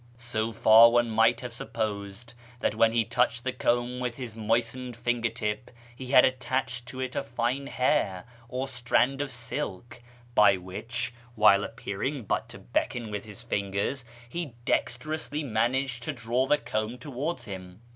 [0.17, 4.95] So far one might have supposed that when he touched the comb with his moistened
[4.97, 10.01] finger tip he had attached to it a fine hair or strand of silk,
[10.33, 16.47] by which, while appearing but to beckon with his fingers, he dexterously managed to draw
[16.47, 17.83] the comb towards him.